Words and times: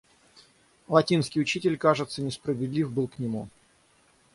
Латинский 0.87 1.39
учитель, 1.41 1.77
кажется, 1.77 2.23
несправедлив 2.23 2.91
был 2.91 3.07
к 3.07 3.19
нему. 3.19 3.49